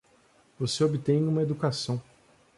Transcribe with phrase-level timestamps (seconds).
[0.57, 2.01] Você obtém uma educação.